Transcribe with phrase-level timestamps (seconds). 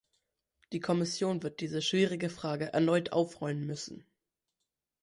[0.71, 4.03] Die Kommission wird diese schwierige Frage erneut aufrollen müssen.